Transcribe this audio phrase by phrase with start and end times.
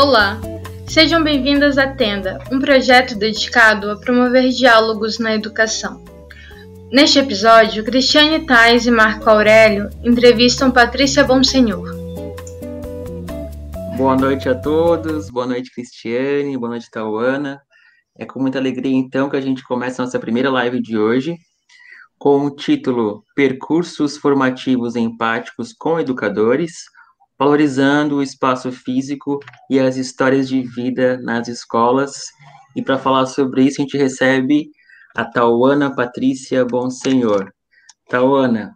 [0.00, 0.40] Olá,
[0.86, 6.04] sejam bem-vindas à Tenda, um projeto dedicado a promover diálogos na educação.
[6.92, 11.88] Neste episódio, Cristiane Tais e Marco Aurélio entrevistam Patrícia Bonsenhor.
[13.96, 17.60] Boa noite a todos, boa noite Cristiane, boa noite Tauana.
[18.16, 21.36] É com muita alegria então que a gente começa a nossa primeira live de hoje,
[22.16, 26.84] com o título Percursos Formativos Empáticos com Educadores,
[27.38, 29.38] valorizando o espaço físico
[29.70, 32.24] e as histórias de vida nas escolas.
[32.74, 34.70] E para falar sobre isso, a gente recebe
[35.16, 37.52] a Tauana Patrícia Bonsenhor.
[38.08, 38.74] Tauana,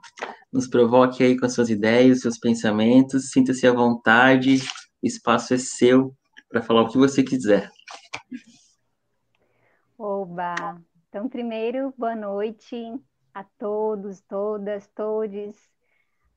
[0.53, 4.59] nos provoque aí com suas ideias, seus pensamentos, sinta-se à vontade,
[5.03, 6.15] o espaço é seu
[6.48, 7.70] para falar o que você quiser.
[9.97, 10.81] Oba!
[11.09, 12.77] Então, primeiro, boa noite
[13.33, 15.56] a todos, todas, todes.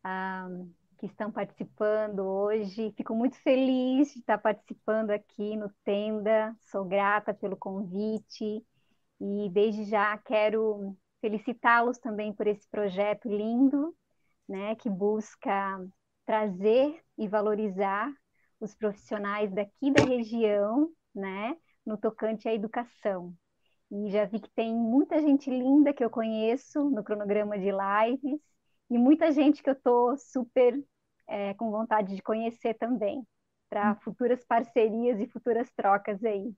[0.05, 2.93] Um, que estão participando hoje.
[2.95, 6.55] Fico muito feliz de estar participando aqui no Tenda.
[6.61, 8.65] Sou grata pelo convite
[9.19, 13.95] e desde já quero felicitá-los também por esse projeto lindo,
[14.47, 15.79] né, que busca
[16.25, 18.11] trazer e valorizar
[18.59, 23.33] os profissionais daqui da região, né, no tocante à educação.
[23.91, 28.41] E já vi que tem muita gente linda que eu conheço no cronograma de lives
[28.89, 30.81] e muita gente que eu estou super
[31.27, 33.25] é, com vontade de conhecer também,
[33.69, 33.95] para hum.
[34.01, 36.53] futuras parcerias e futuras trocas aí.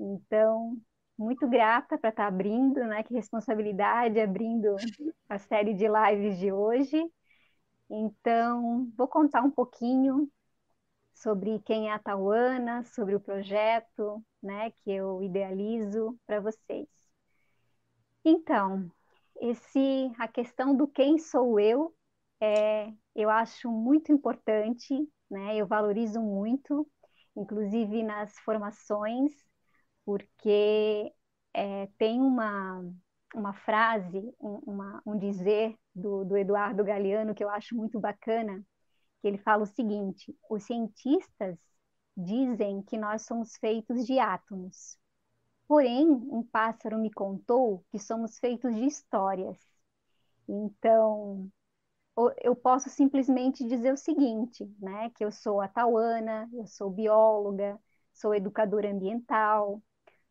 [0.00, 0.76] Então,
[1.18, 3.02] muito grata para estar tá abrindo, né?
[3.02, 4.76] Que responsabilidade abrindo
[5.28, 7.02] a série de lives de hoje.
[7.90, 10.30] Então, vou contar um pouquinho
[11.12, 16.86] sobre quem é a Tauana, sobre o projeto, né, que eu idealizo para vocês.
[18.24, 18.90] Então,
[19.40, 21.94] esse a questão do quem sou eu
[22.40, 24.94] é, eu acho muito importante,
[25.30, 25.56] né?
[25.56, 26.88] Eu valorizo muito,
[27.36, 29.32] inclusive nas formações,
[30.04, 31.12] porque
[31.54, 32.82] é, tem uma,
[33.34, 38.64] uma frase, um, uma, um dizer do, do Eduardo Galeano que eu acho muito bacana,
[39.22, 41.58] que ele fala o seguinte: os cientistas
[42.16, 44.98] dizem que nós somos feitos de átomos.
[45.68, 49.58] Porém, um pássaro me contou que somos feitos de histórias.
[50.48, 51.50] Então,
[52.42, 55.10] eu posso simplesmente dizer o seguinte, né?
[55.10, 57.78] Que eu sou a Tauana, eu sou bióloga,
[58.12, 59.82] sou educadora ambiental,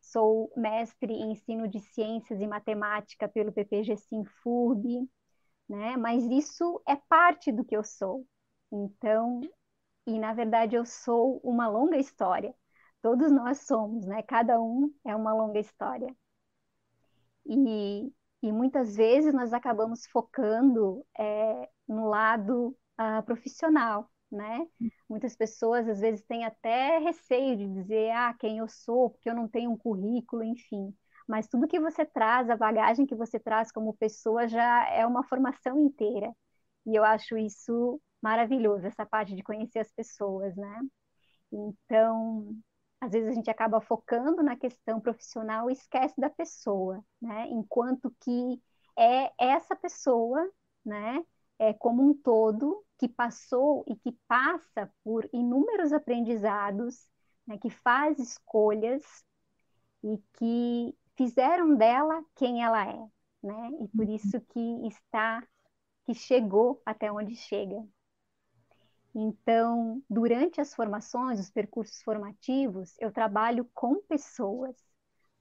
[0.02, 5.10] sou mestre em ensino de ciências e matemática pelo PPG Sinfurb,
[5.70, 5.98] né?
[5.98, 8.26] Mas isso é parte do que eu sou.
[8.72, 9.42] Então,
[10.08, 12.56] e na verdade eu sou uma longa história.
[13.02, 14.22] Todos nós somos, né?
[14.24, 16.16] Cada um é uma longa história.
[17.46, 18.12] E,
[18.44, 24.68] e muitas vezes nós acabamos focando é, no lado uh, profissional, né?
[25.10, 29.36] Muitas pessoas às vezes têm até receio de dizer, ah, quem eu sou, porque eu
[29.36, 30.94] não tenho um currículo, enfim.
[31.28, 35.24] Mas tudo que você traz, a bagagem que você traz como pessoa já é uma
[35.24, 36.34] formação inteira.
[36.86, 40.82] E eu acho isso maravilhoso, essa parte de conhecer as pessoas, né?
[41.52, 42.56] Então,
[43.00, 47.48] às vezes a gente acaba focando na questão profissional e esquece da pessoa, né?
[47.50, 48.62] Enquanto que
[48.98, 50.50] é essa pessoa,
[50.86, 51.24] né?
[51.60, 57.10] é, como um todo, que passou e que passa por inúmeros aprendizados,
[57.46, 59.04] né, que faz escolhas
[60.04, 63.08] e que fizeram dela quem ela é,
[63.44, 63.72] né?
[63.82, 64.16] E por uhum.
[64.16, 65.44] isso que está,
[66.06, 67.84] que chegou até onde chega.
[69.20, 74.76] Então, durante as formações, os percursos formativos, eu trabalho com pessoas,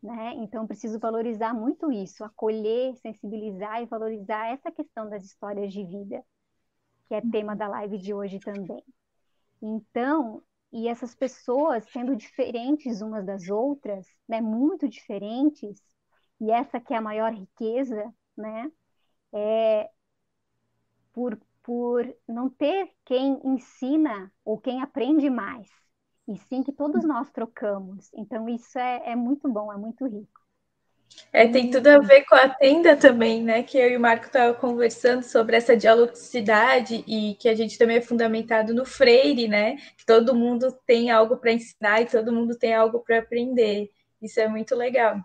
[0.03, 0.33] né?
[0.37, 6.25] Então, preciso valorizar muito isso, acolher, sensibilizar e valorizar essa questão das histórias de vida,
[7.07, 8.83] que é tema da live de hoje também.
[9.61, 15.83] Então, e essas pessoas sendo diferentes umas das outras, né, muito diferentes,
[16.41, 18.73] e essa que é a maior riqueza, né,
[19.35, 19.91] é
[21.13, 25.69] por, por não ter quem ensina ou quem aprende mais,
[26.29, 28.09] e sim que todos nós trocamos.
[28.15, 30.41] Então, isso é, é muito bom, é muito rico.
[31.33, 33.65] É, tem tudo a ver com a tenda também, né?
[33.65, 37.97] Que eu e o Marco estavam conversando sobre essa dialogicidade e que a gente também
[37.97, 39.77] é fundamentado no Freire, né?
[39.97, 43.91] Que todo mundo tem algo para ensinar e todo mundo tem algo para aprender.
[44.23, 45.21] Isso é muito legal.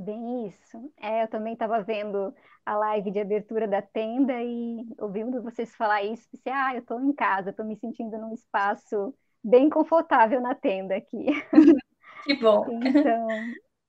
[0.00, 0.92] Bem isso.
[0.96, 2.32] É, eu também estava vendo
[2.64, 7.00] a live de abertura da tenda e ouvindo vocês falar isso, pensei, ah, eu estou
[7.00, 9.12] em casa, estou me sentindo num espaço
[9.42, 11.26] bem confortável na tenda aqui.
[12.24, 12.66] Que bom.
[12.84, 13.26] Então,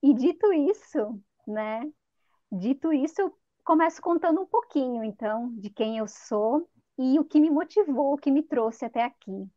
[0.02, 1.82] e dito isso, né?
[2.52, 6.68] Dito isso, eu começo contando um pouquinho, então, de quem eu sou
[6.98, 9.48] e o que me motivou, o que me trouxe até aqui.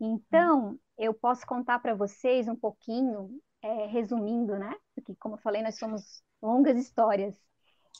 [0.00, 3.30] Então, eu posso contar para vocês um pouquinho,
[3.64, 4.74] é, resumindo, né?
[4.94, 7.34] Porque, como eu falei, nós somos longas histórias.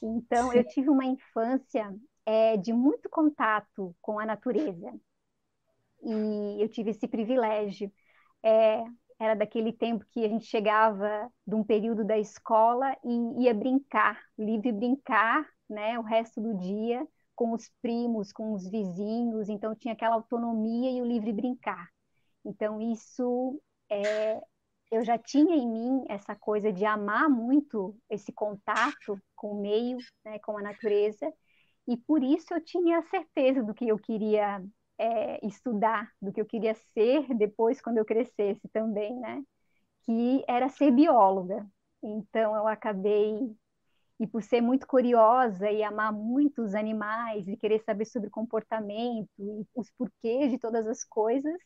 [0.01, 0.57] Então, Sim.
[0.57, 1.91] eu tive uma infância
[2.23, 4.93] é, de muito contato com a natureza.
[6.03, 7.91] E eu tive esse privilégio.
[8.43, 8.83] É,
[9.17, 14.21] era daquele tempo que a gente chegava de um período da escola e ia brincar,
[14.37, 19.93] livre brincar, né, o resto do dia com os primos, com os vizinhos, então tinha
[19.93, 21.89] aquela autonomia e o livre brincar.
[22.45, 23.59] Então isso
[23.89, 24.41] é,
[24.95, 29.97] eu já tinha em mim essa coisa de amar muito esse contato com o meio,
[30.23, 31.31] né, com a natureza,
[31.87, 34.63] e por isso eu tinha certeza do que eu queria
[34.97, 39.43] é, estudar, do que eu queria ser depois quando eu crescesse também, né?
[40.03, 41.65] Que era ser bióloga.
[42.01, 43.55] Então eu acabei
[44.19, 49.29] e por ser muito curiosa e amar muito os animais e querer saber sobre comportamento
[49.39, 51.59] e os porquês de todas as coisas,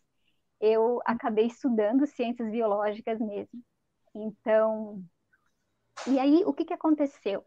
[0.60, 3.62] eu acabei estudando ciências biológicas mesmo.
[4.14, 5.04] Então,
[6.08, 7.46] e aí o que, que aconteceu?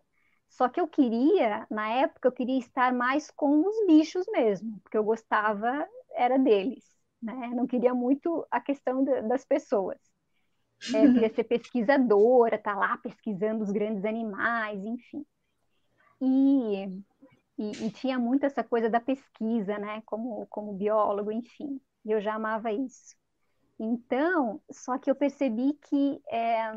[0.48, 4.98] Só que eu queria, na época, eu queria estar mais com os bichos mesmo, porque
[4.98, 6.84] eu gostava, era deles,
[7.22, 7.48] né?
[7.54, 9.98] Não queria muito a questão das pessoas.
[10.94, 15.24] É, eu queria ser pesquisadora, estar tá lá pesquisando os grandes animais, enfim.
[16.20, 16.84] E,
[17.58, 20.02] e, e, tinha muito essa coisa da pesquisa, né?
[20.04, 21.80] Como, como biólogo, enfim.
[22.04, 23.14] E eu já amava isso.
[23.78, 26.72] Então, só que eu percebi que é,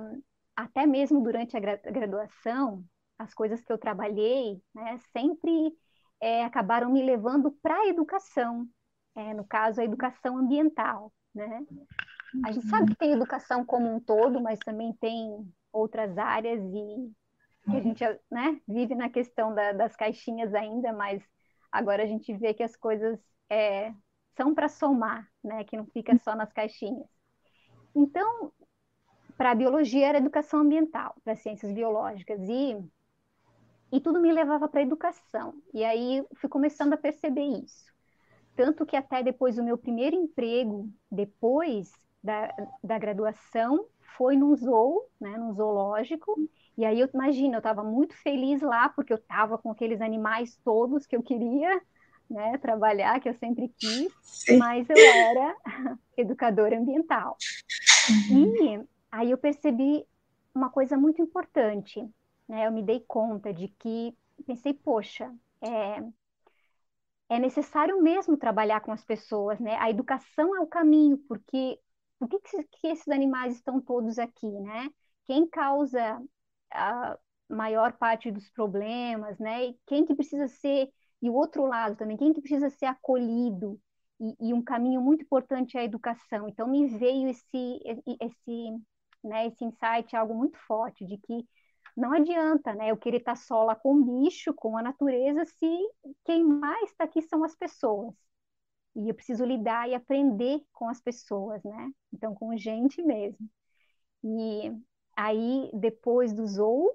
[0.56, 2.84] até mesmo durante a graduação,
[3.18, 5.76] as coisas que eu trabalhei, né, sempre
[6.20, 8.68] é, acabaram me levando para a educação,
[9.16, 11.66] é, no caso, a educação ambiental, né?
[12.44, 17.12] A gente sabe que tem educação como um todo, mas também tem outras áreas e
[17.68, 21.24] a gente né, vive na questão da, das caixinhas ainda, mas
[21.72, 23.20] agora a gente vê que as coisas
[23.50, 23.94] é,
[24.36, 27.08] são para somar, né, que não fica só nas caixinhas.
[27.96, 28.52] Então,
[29.38, 32.78] para a biologia era educação ambiental, para ciências biológicas, e
[33.92, 35.54] e tudo me levava para a educação.
[35.74, 37.86] E aí fui começando a perceber isso.
[38.56, 41.94] Tanto que até depois o meu primeiro emprego, depois
[42.24, 42.54] da,
[42.84, 43.86] da graduação,
[44.18, 46.36] foi num zoo, né, num zoológico.
[46.78, 50.58] E aí eu imagino, eu estava muito feliz lá, porque eu estava com aqueles animais
[50.64, 51.82] todos que eu queria
[52.30, 54.58] né, trabalhar, que eu sempre quis, Sim.
[54.58, 55.56] mas eu era
[56.18, 57.38] educadora ambiental.
[58.10, 58.56] Uhum.
[58.56, 60.06] E aí eu percebi
[60.54, 62.08] uma coisa muito importante,
[62.48, 66.04] né, eu me dei conta de que pensei, poxa, é,
[67.30, 69.76] é necessário mesmo trabalhar com as pessoas, né?
[69.80, 71.80] A educação é o caminho, porque
[72.20, 74.90] por que, que esses animais estão todos aqui, né?
[75.26, 76.22] Quem causa
[76.72, 77.18] a
[77.50, 79.68] maior parte dos problemas, né?
[79.68, 80.92] E quem que precisa ser
[81.26, 83.80] e o outro lado também, quem que precisa ser acolhido
[84.20, 86.48] e, e um caminho muito importante é a educação.
[86.48, 87.80] Então me veio esse
[88.22, 88.72] esse
[89.24, 91.46] né, esse insight algo muito forte de que
[91.98, 92.92] não adianta, né?
[92.92, 95.68] Eu querer estar só lá com o bicho, com a natureza, se
[96.26, 98.14] quem mais está aqui são as pessoas.
[98.96, 101.92] E eu preciso lidar e aprender com as pessoas, né?
[102.14, 103.50] Então, com gente mesmo.
[104.24, 104.72] E
[105.16, 106.90] aí, depois do Zou,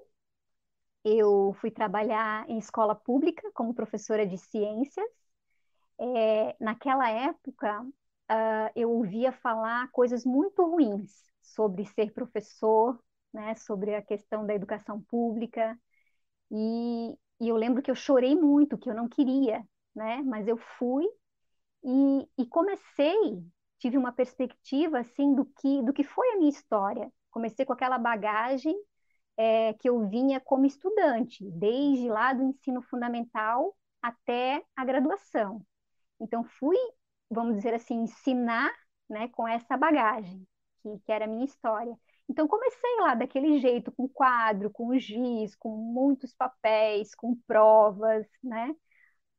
[1.03, 5.09] eu fui trabalhar em escola pública como professora de ciências.
[5.99, 11.11] É, naquela época, uh, eu ouvia falar coisas muito ruins
[11.41, 12.99] sobre ser professor,
[13.33, 15.77] né, sobre a questão da educação pública.
[16.51, 19.63] E, e, eu lembro que eu chorei muito, que eu não queria,
[19.95, 21.05] né, mas eu fui
[21.83, 23.43] e, e comecei,
[23.79, 27.11] tive uma perspectiva assim do que do que foi a minha história.
[27.31, 28.75] Comecei com aquela bagagem
[29.37, 35.65] é, que eu vinha como estudante, desde lá do ensino fundamental até a graduação.
[36.19, 36.77] Então fui,
[37.29, 38.71] vamos dizer assim, ensinar,
[39.09, 40.47] né, com essa bagagem
[40.81, 41.97] que, que era a minha história.
[42.29, 48.73] Então comecei lá daquele jeito, com quadro, com giz, com muitos papéis, com provas, né?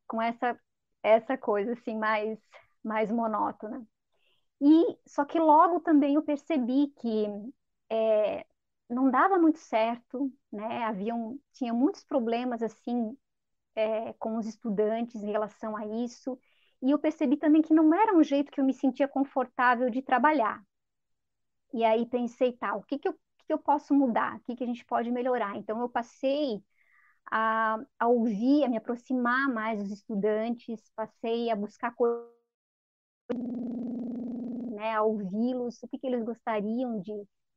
[0.08, 0.58] Com essa
[1.02, 2.38] essa coisa assim mais
[2.84, 3.87] mais monótona.
[4.61, 7.26] E só que logo também eu percebi que
[7.90, 8.46] é,
[8.92, 10.84] não dava muito certo, né?
[10.84, 13.16] Haviam tinha muitos problemas assim
[13.76, 16.38] é, com os estudantes em relação a isso.
[16.82, 20.02] E eu percebi também que não era um jeito que eu me sentia confortável de
[20.02, 20.62] trabalhar.
[21.72, 23.14] E aí pensei, tá, o que, que, eu,
[23.46, 24.37] que eu posso mudar?
[24.37, 25.56] O que, que a gente pode melhorar?
[25.56, 26.62] Então, eu passei
[27.30, 32.28] a, a ouvir, a me aproximar mais dos estudantes, passei a buscar coisas,
[34.75, 37.12] né, a ouvi-los, o que, que eles gostariam de,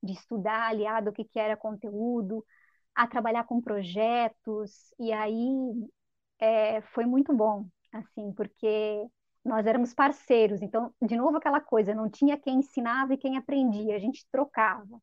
[0.05, 2.45] de estudar, aliado ao que, que era conteúdo,
[2.93, 5.49] a trabalhar com projetos, e aí
[6.39, 9.05] é, foi muito bom, assim, porque
[9.43, 13.95] nós éramos parceiros, então, de novo aquela coisa, não tinha quem ensinava e quem aprendia,
[13.95, 14.99] a gente trocava.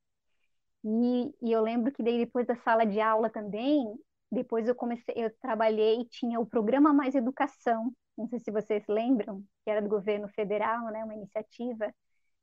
[0.85, 3.85] E, e eu lembro que daí depois da sala de aula também,
[4.31, 9.45] depois eu comecei, eu trabalhei, tinha o programa Mais Educação, não sei se vocês lembram,
[9.65, 11.93] que era do governo federal, né, uma iniciativa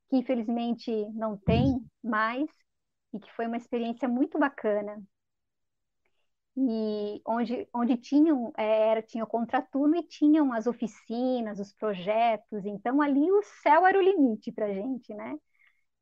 [0.10, 2.50] que infelizmente não tem mais
[3.14, 5.02] e que foi uma experiência muito bacana.
[6.58, 12.66] E onde, onde tinham, é, era, tinha o contraturno e tinham as oficinas, os projetos,
[12.66, 15.38] então ali o céu era o limite para a gente, né?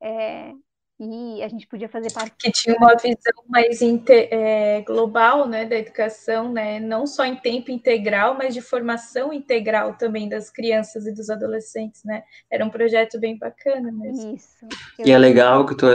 [0.02, 0.54] É,
[1.00, 2.34] e a gente podia fazer parte.
[2.40, 7.36] Que tinha uma visão mais inter, é, global né, da educação, né, não só em
[7.36, 12.04] tempo integral, mas de formação integral também das crianças e dos adolescentes.
[12.04, 12.24] Né?
[12.50, 14.36] Era um projeto bem bacana mesmo.
[14.36, 14.66] Isso.
[15.06, 15.86] E é legal que tu,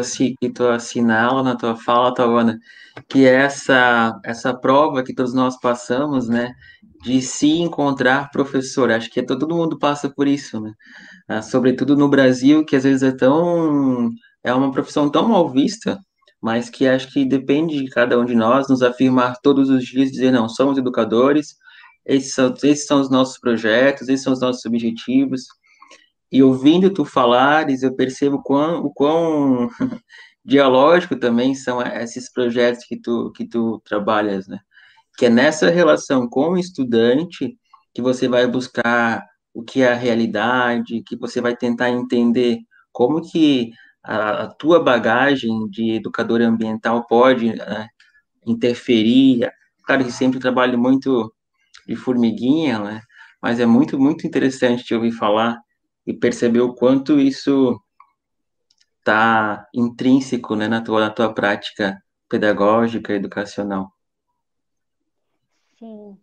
[0.41, 2.61] que tu assinala na tua fala, Tawana,
[3.09, 6.55] que essa, essa prova que todos nós passamos, né,
[7.03, 8.93] de se encontrar professor.
[8.93, 10.73] Acho que todo mundo passa por isso, né?
[11.29, 14.11] Ah, sobretudo no Brasil, que às vezes é tão
[14.45, 15.99] é uma profissão tão mal vista,
[16.41, 20.11] mas que acho que depende de cada um de nós nos afirmar todos os dias,
[20.11, 21.57] dizer, não, somos educadores,
[22.05, 25.47] esses são, esses são os nossos projetos, esses são os nossos objetivos.
[26.31, 29.69] E ouvindo tu falares, eu percebo quão, o quão
[30.45, 34.59] dialógico também são esses projetos que tu, que tu trabalhas, né?
[35.17, 37.57] Que é nessa relação com o estudante
[37.95, 42.59] que você vai buscar o que é a realidade, que você vai tentar entender
[42.91, 43.71] como que
[44.03, 47.89] a, a tua bagagem de educador ambiental pode né,
[48.47, 49.51] interferir.
[49.85, 51.33] Claro que sempre trabalho muito
[51.87, 53.03] de formiguinha, né?
[53.41, 55.61] Mas é muito, muito interessante te ouvir falar
[56.07, 57.81] e perceber o quanto isso
[58.99, 63.93] está intrínseco né, na, tua, na tua prática pedagógica, educacional.
[65.79, 66.17] Sim,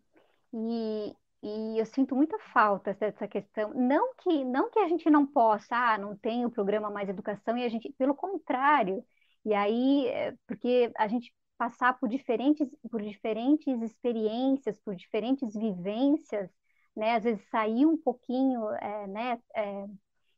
[0.54, 3.74] e, e eu sinto muita falta dessa questão.
[3.74, 7.58] Não que, não que a gente não possa, ah, não tem o programa Mais Educação,
[7.58, 9.04] e a gente, pelo contrário,
[9.46, 16.50] e aí, é, porque a gente passar por diferentes, por diferentes experiências, por diferentes vivências,
[16.96, 17.16] né?
[17.16, 19.42] Às vezes sair um pouquinho, é, né?
[19.56, 19.86] É,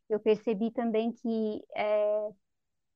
[0.10, 2.29] eu percebi também que é,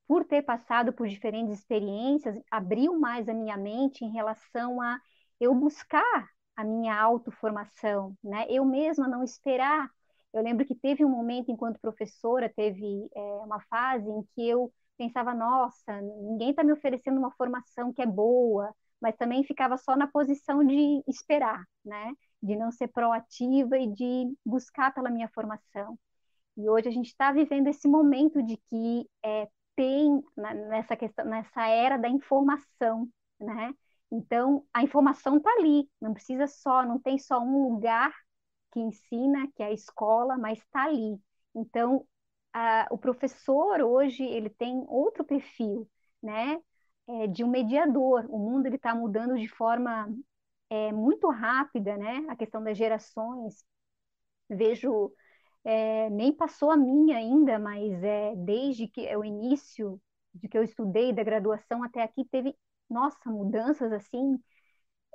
[0.08, 5.00] por ter passado por diferentes experiências, abriu mais a minha mente em relação a
[5.40, 8.46] eu buscar a minha autoformação, né?
[8.50, 9.90] Eu mesma não esperar.
[10.34, 14.72] Eu lembro que teve um momento, enquanto professora, teve é, uma fase em que eu
[14.98, 19.96] pensava, nossa, ninguém está me oferecendo uma formação que é boa, mas também ficava só
[19.96, 22.14] na posição de esperar, né?
[22.42, 25.98] De não ser proativa e de buscar pela minha formação.
[26.58, 30.24] E hoje a gente está vivendo esse momento de que é, tem
[30.70, 33.10] nessa questão, nessa era da informação,
[33.40, 33.74] né?
[34.12, 38.14] Então, a informação está ali, não precisa só, não tem só um lugar
[38.72, 41.20] que ensina, que é a escola, mas está ali.
[41.56, 42.06] Então,
[42.54, 45.90] a, o professor hoje, ele tem outro perfil,
[46.22, 46.62] né,
[47.08, 48.26] é, de um mediador.
[48.30, 50.08] O mundo ele está mudando de forma
[50.70, 53.66] é, muito rápida, né, a questão das gerações.
[54.50, 55.14] Vejo,
[55.64, 60.02] é, nem passou a minha ainda, mas é, desde que é o início
[60.34, 62.56] de que eu estudei da graduação até aqui, teve
[62.90, 64.40] nossa, mudanças assim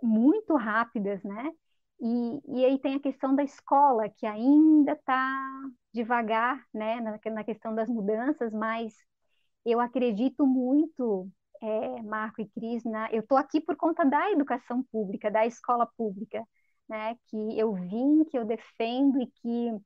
[0.03, 1.53] muito rápidas, né?
[2.00, 5.41] E, e aí tem a questão da escola, que ainda está
[5.93, 8.95] devagar, né, na, na questão das mudanças, mas
[9.65, 11.29] eu acredito muito,
[11.62, 15.87] é, Marco e Cris, na, eu estou aqui por conta da educação pública, da escola
[15.97, 16.47] pública,
[16.89, 19.81] né, que eu vim, que eu defendo e que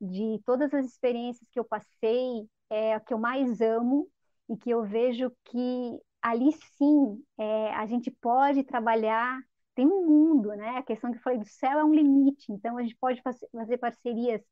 [0.00, 4.08] de todas as experiências que eu passei, é a que eu mais amo
[4.48, 9.40] e que eu vejo que ali sim é, a gente pode trabalhar,
[9.74, 10.78] tem um mundo, né?
[10.78, 13.78] A questão que eu falei do céu é um limite, então a gente pode fazer
[13.78, 14.42] parcerias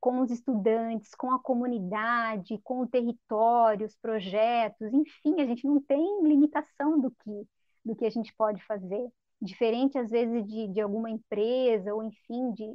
[0.00, 5.80] com os estudantes, com a comunidade, com o território, os projetos, enfim, a gente não
[5.82, 7.48] tem limitação do que,
[7.84, 9.08] do que a gente pode fazer.
[9.40, 12.74] Diferente, às vezes, de, de alguma empresa, ou enfim, de.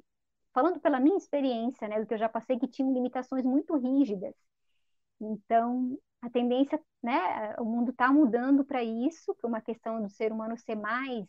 [0.53, 4.33] Falando pela minha experiência, né, do que eu já passei, que tinham limitações muito rígidas.
[5.19, 10.31] Então, a tendência, né, o mundo está mudando para isso, para uma questão do ser
[10.31, 11.27] humano ser mais,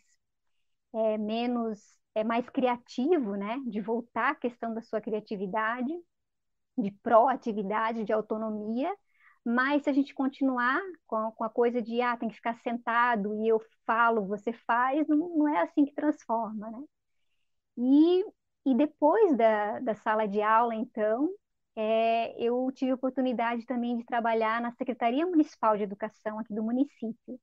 [0.94, 1.80] é, menos,
[2.14, 5.92] é mais criativo, né, de voltar à questão da sua criatividade,
[6.78, 8.94] de proatividade, de autonomia,
[9.44, 13.34] mas se a gente continuar com, com a coisa de, ah, tem que ficar sentado
[13.34, 16.82] e eu falo, você faz, não, não é assim que transforma, né?
[17.76, 18.24] E,
[18.66, 21.28] e depois da, da sala de aula, então,
[21.76, 26.62] é, eu tive a oportunidade também de trabalhar na Secretaria Municipal de Educação aqui do
[26.62, 27.40] município.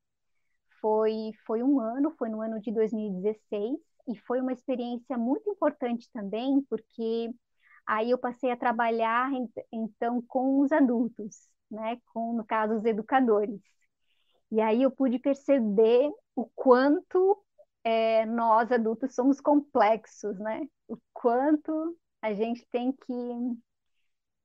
[0.79, 6.09] Foi, foi um ano, foi no ano de 2016, e foi uma experiência muito importante
[6.11, 7.29] também, porque
[7.85, 9.29] Aí eu passei a trabalhar
[9.71, 13.59] então com os adultos, né, com no caso os educadores.
[14.51, 17.43] E aí eu pude perceber o quanto
[17.83, 20.67] é, nós adultos somos complexos, né?
[20.88, 23.13] O quanto a gente tem que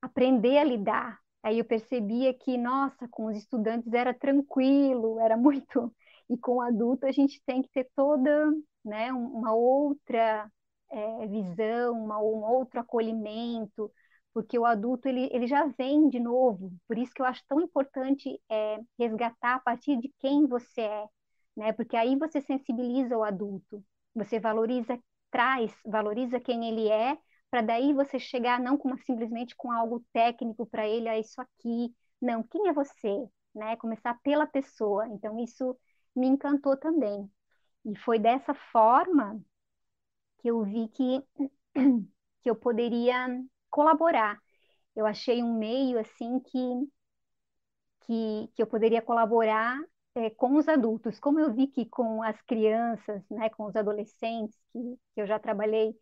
[0.01, 1.19] aprender a lidar.
[1.43, 5.93] Aí eu percebia que, nossa, com os estudantes era tranquilo, era muito.
[6.29, 8.51] E com o adulto a gente tem que ter toda
[8.83, 10.51] né, uma outra
[10.91, 13.91] é, visão, uma, um outro acolhimento,
[14.33, 16.71] porque o adulto ele, ele já vem de novo.
[16.87, 21.05] Por isso que eu acho tão importante é, resgatar a partir de quem você é,
[21.55, 21.73] né?
[21.73, 24.99] Porque aí você sensibiliza o adulto, você valoriza,
[25.31, 27.17] traz, valoriza quem ele é
[27.49, 31.93] para daí você chegar não com simplesmente com algo técnico para ele, é isso aqui,
[32.21, 33.75] não, quem é você, né?
[33.77, 35.07] Começar pela pessoa.
[35.07, 35.77] Então isso
[36.15, 37.29] me encantou também.
[37.85, 39.39] E foi dessa forma
[40.39, 41.23] que eu vi que
[42.41, 43.27] que eu poderia
[43.69, 44.39] colaborar.
[44.95, 46.59] Eu achei um meio assim que
[48.01, 49.77] que, que eu poderia colaborar
[50.15, 51.19] é, com os adultos.
[51.19, 54.79] Como eu vi que com as crianças, né, com os adolescentes que,
[55.13, 55.93] que eu já trabalhei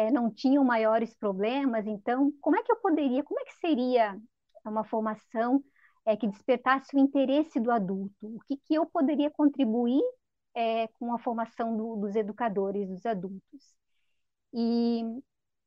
[0.00, 4.18] é, não tinham maiores problemas, então como é que eu poderia, como é que seria
[4.64, 5.62] uma formação
[6.06, 8.14] é, que despertasse o interesse do adulto?
[8.22, 10.02] O que, que eu poderia contribuir
[10.54, 13.76] é, com a formação do, dos educadores, dos adultos?
[14.54, 15.02] E,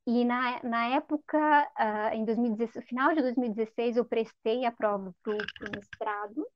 [0.07, 1.37] e na, na época,
[1.79, 6.47] uh, em 2016, no final de 2016, eu prestei a prova para o mestrado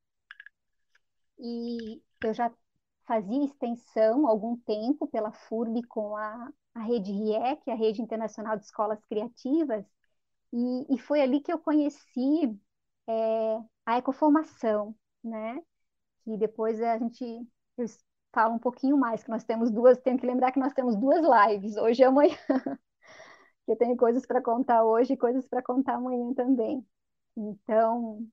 [1.40, 2.52] e eu já
[3.06, 8.66] fazia extensão algum tempo pela FURB com a, a rede RIEC, a Rede Internacional de
[8.66, 9.86] Escolas Criativas,
[10.54, 12.58] e, e foi ali que eu conheci
[13.08, 15.62] é, a ecoformação, né?
[16.24, 17.48] Que depois a gente
[18.34, 21.22] fala um pouquinho mais, que nós temos duas, tenho que lembrar que nós temos duas
[21.22, 22.36] lives, hoje e amanhã,
[23.66, 26.86] que eu tenho coisas para contar hoje e coisas para contar amanhã também.
[27.36, 28.28] Então,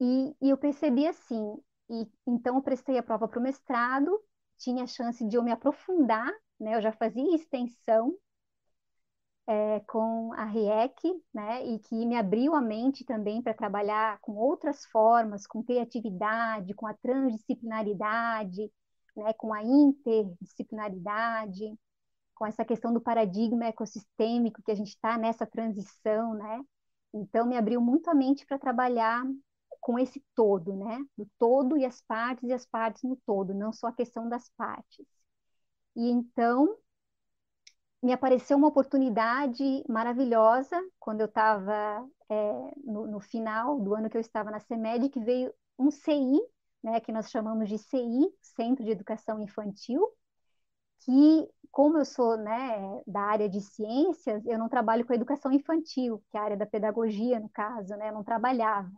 [0.00, 1.56] e, e eu percebi assim,
[1.90, 4.20] e então eu prestei a prova para o mestrado,
[4.60, 6.76] tinha a chance de eu me aprofundar né?
[6.76, 8.14] Eu já fazia extensão
[9.46, 11.64] é, com a RIEC, né?
[11.66, 16.86] E que me abriu a mente também para trabalhar com outras formas, com criatividade, com
[16.86, 18.70] a transdisciplinaridade,
[19.16, 19.32] né?
[19.32, 21.74] Com a interdisciplinaridade,
[22.34, 26.62] com essa questão do paradigma ecossistêmico que a gente está nessa transição, né?
[27.12, 29.24] Então me abriu muito a mente para trabalhar
[29.80, 31.04] com esse todo, né?
[31.16, 34.48] Do todo e as partes e as partes no todo, não só a questão das
[34.50, 35.06] partes.
[35.96, 36.76] E então
[38.02, 44.16] me apareceu uma oportunidade maravilhosa quando eu estava é, no, no, final do ano que
[44.16, 46.40] eu estava na CEMED, que veio um CI,
[46.82, 50.06] né, que nós chamamos de CI, Centro de Educação Infantil,
[51.00, 56.22] que, como eu sou né, da área de ciências, eu não trabalho com educação infantil,
[56.30, 58.90] que é a área da pedagogia, no caso, né, eu não trabalhava.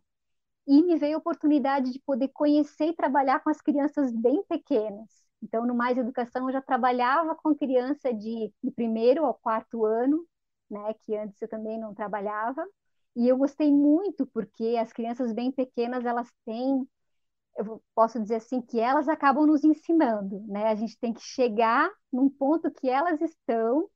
[0.66, 5.09] E me veio a oportunidade de poder conhecer e trabalhar com as crianças bem pequenas.
[5.42, 10.25] Então, no Mais Educação, eu já trabalhava com criança de, de primeiro ao quarto ano,
[10.70, 12.64] né, que antes eu também não trabalhava,
[13.16, 16.88] e eu gostei muito porque as crianças bem pequenas, elas têm,
[17.57, 20.68] eu posso dizer assim, que elas acabam nos ensinando, né?
[20.68, 23.88] A gente tem que chegar num ponto que elas estão,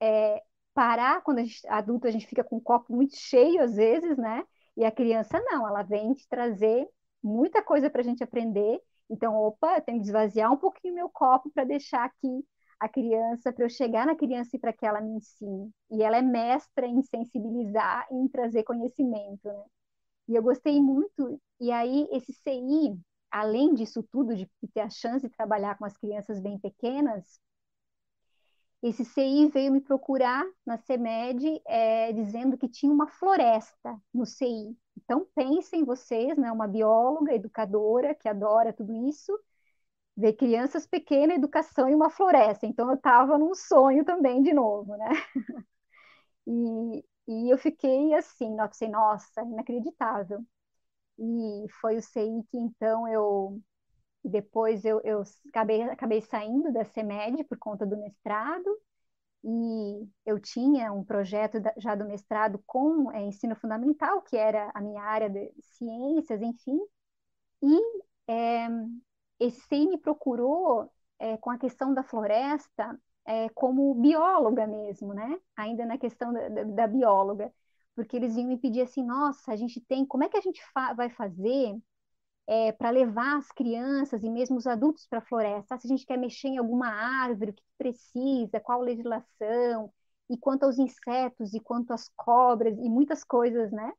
[0.00, 0.42] é,
[0.74, 4.16] parar, quando a gente, adulto a gente fica com o copo muito cheio às vezes,
[4.18, 4.44] né?
[4.76, 6.88] E a criança não, ela vem te trazer
[7.22, 11.08] muita coisa para a gente aprender então, opa, eu tenho que esvaziar um pouquinho meu
[11.10, 12.44] copo para deixar aqui
[12.80, 15.70] a criança, para eu chegar na criança e para que ela me ensine.
[15.90, 19.64] E ela é mestra em sensibilizar e em trazer conhecimento, né?
[20.28, 21.40] E eu gostei muito.
[21.60, 22.98] E aí, esse CI,
[23.30, 27.40] além disso tudo, de ter a chance de trabalhar com as crianças bem pequenas,
[28.88, 34.76] esse CI veio me procurar na CEMED é, dizendo que tinha uma floresta no CI.
[34.98, 39.32] Então, pensem vocês, né, uma bióloga, educadora, que adora tudo isso,
[40.16, 42.66] ver crianças pequenas, educação e uma floresta.
[42.66, 45.08] Então, eu estava num sonho também, de novo, né?
[46.46, 50.44] e, e eu fiquei assim, pensei, nossa, inacreditável.
[51.18, 53.60] E foi o CI que, então, eu
[54.28, 58.78] depois eu, eu acabei, acabei saindo da CEMED por conta do mestrado,
[59.44, 64.80] e eu tinha um projeto já do mestrado com é, ensino fundamental, que era a
[64.80, 66.78] minha área de ciências, enfim,
[67.62, 68.68] e é,
[69.40, 75.38] esse me procurou é, com a questão da floresta é, como bióloga mesmo, né?
[75.56, 77.52] Ainda na questão da, da, da bióloga,
[77.94, 80.62] porque eles iam me pedir assim, nossa, a gente tem, como é que a gente
[80.72, 81.76] fa vai fazer
[82.46, 85.78] é, para levar as crianças e mesmo os adultos para a floresta.
[85.78, 89.92] Se a gente quer mexer em alguma árvore, o que precisa, qual legislação.
[90.30, 93.92] e quanto aos insetos, e quanto às cobras, e muitas coisas, né?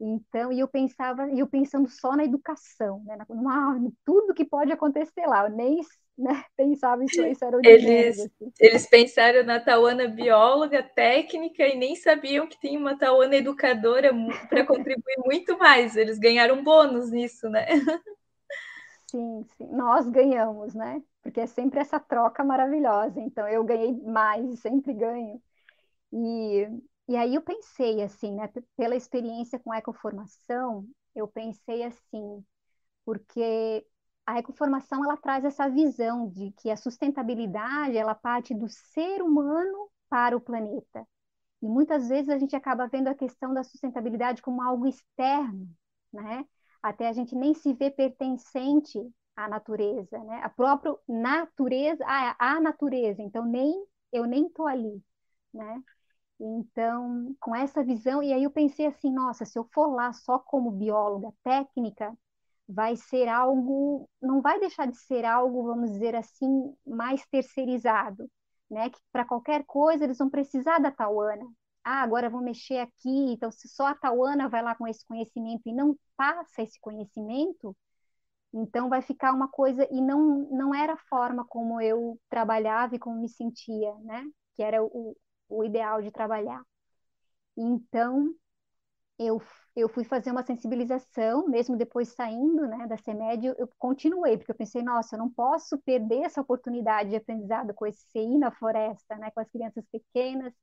[0.00, 3.16] Então, e eu pensava, e eu pensando só na educação, né?
[3.16, 5.80] Na, tudo que pode acontecer lá, eu nem
[6.16, 8.52] né, pensava isso, isso era o eles, assim.
[8.60, 14.10] eles pensaram na Tauana bióloga, técnica, e nem sabiam que tinha uma Tauana educadora
[14.48, 15.96] para contribuir muito mais.
[15.96, 17.66] Eles ganharam bônus nisso, né?
[19.10, 21.02] Sim, sim, nós ganhamos, né?
[21.22, 23.20] Porque é sempre essa troca maravilhosa.
[23.20, 25.40] Então, eu ganhei mais, sempre ganho.
[26.12, 26.68] E
[27.08, 32.44] e aí eu pensei assim, né, pela experiência com ecoformação, eu pensei assim,
[33.04, 33.86] porque
[34.26, 39.90] a ecoformação ela traz essa visão de que a sustentabilidade ela parte do ser humano
[40.08, 41.06] para o planeta.
[41.62, 45.68] E muitas vezes a gente acaba vendo a questão da sustentabilidade como algo externo,
[46.12, 46.44] né?
[46.82, 48.98] Até a gente nem se vê pertencente
[49.36, 50.40] à natureza, né?
[50.42, 53.22] A própria natureza, a, a natureza.
[53.22, 55.02] Então nem eu nem estou ali,
[55.54, 55.82] né?
[56.40, 60.38] Então, com essa visão, e aí eu pensei assim, nossa, se eu for lá só
[60.38, 62.16] como bióloga técnica,
[62.68, 68.30] vai ser algo, não vai deixar de ser algo, vamos dizer assim, mais terceirizado,
[68.70, 68.90] né?
[68.90, 71.44] Que para qualquer coisa eles vão precisar da Tauana.
[71.84, 75.62] Ah, agora vou mexer aqui, então se só a Tauana vai lá com esse conhecimento
[75.66, 77.74] e não passa esse conhecimento,
[78.52, 82.98] então vai ficar uma coisa e não não era a forma como eu trabalhava e
[82.98, 84.24] como me sentia, né?
[84.54, 85.16] Que era o,
[85.48, 86.62] o ideal de trabalhar.
[87.56, 88.34] Então,
[89.18, 89.42] eu,
[89.76, 94.56] eu fui fazer uma sensibilização, mesmo depois saindo né, da CEMED, eu continuei, porque eu
[94.56, 99.16] pensei, nossa, eu não posso perder essa oportunidade de aprendizado com esse CI na floresta,
[99.16, 100.54] né, com as crianças pequenas,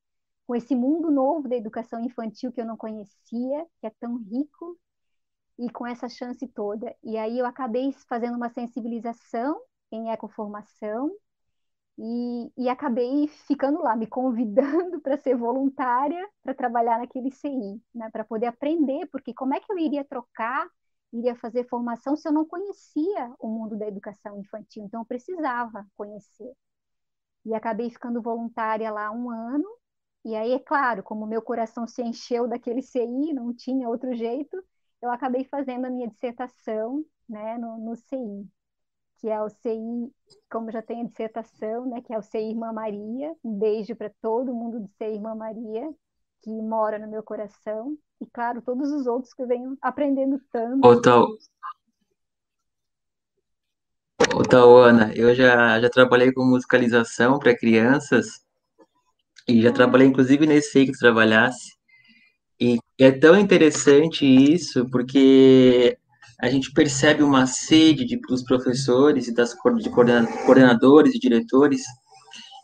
[0.48, 4.78] com esse mundo novo da educação infantil que eu não conhecia, que é tão rico,
[5.58, 6.94] e com essa chance toda.
[7.04, 9.60] E aí eu acabei fazendo uma sensibilização
[9.92, 11.12] em ecoformação,
[11.98, 18.10] e, e acabei ficando lá, me convidando para ser voluntária para trabalhar naquele CI, né,
[18.12, 20.68] para poder aprender, porque como é que eu iria trocar,
[21.14, 24.84] iria fazer formação se eu não conhecia o mundo da educação infantil?
[24.86, 26.52] Então eu precisava conhecer.
[27.46, 29.66] E acabei ficando voluntária lá um ano.
[30.26, 34.58] E aí, é claro, como meu coração se encheu daquele CI, não tinha outro jeito,
[35.02, 38.50] eu acabei fazendo a minha dissertação né, no, no CI
[39.26, 40.14] que é o CI,
[40.52, 43.34] como já tem a dissertação, né, que é o CI Irmã Maria.
[43.44, 45.90] Um beijo para todo mundo do CI Irmã Maria,
[46.44, 47.98] que mora no meu coração.
[48.22, 50.88] E, claro, todos os outros que eu venho aprendendo tanto.
[50.88, 51.28] Ô, Tal...
[54.36, 58.28] Ô, Tauana, eu já, já trabalhei com musicalização para crianças
[59.48, 59.74] e já ah.
[59.74, 61.74] trabalhei, inclusive, nesse aí que tu trabalhasse.
[62.62, 65.98] E é tão interessante isso, porque
[66.42, 71.84] a gente percebe uma sede de, dos professores e das de coordenadores e diretores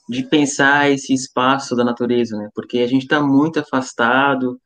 [0.10, 2.50] de pensar esse espaço da natureza, né?
[2.54, 4.60] Porque a gente está muito afastado,